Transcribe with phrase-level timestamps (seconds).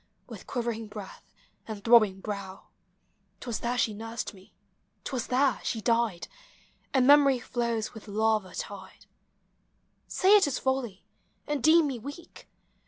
[0.25, 1.31] With quivering breath
[1.67, 2.69] and throbbing brow:
[3.39, 4.51] 'T was there she nursed me,
[5.03, 6.27] 't was there she died,
[6.91, 9.05] And memory flows with lava tide.
[10.07, 11.05] Say it is folly,
[11.45, 12.47] and deem mo weak.